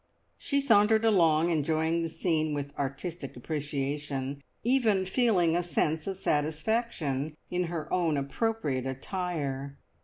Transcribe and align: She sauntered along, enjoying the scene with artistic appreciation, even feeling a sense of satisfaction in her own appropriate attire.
She 0.39 0.61
sauntered 0.61 1.05
along, 1.05 1.51
enjoying 1.51 2.01
the 2.01 2.09
scene 2.09 2.55
with 2.55 2.73
artistic 2.75 3.35
appreciation, 3.37 4.41
even 4.63 5.05
feeling 5.05 5.55
a 5.55 5.61
sense 5.61 6.07
of 6.07 6.17
satisfaction 6.17 7.37
in 7.51 7.65
her 7.65 7.85
own 7.93 8.17
appropriate 8.17 8.87
attire. 8.87 9.77